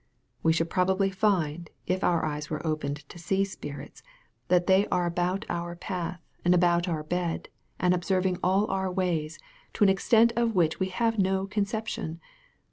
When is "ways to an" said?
8.91-9.91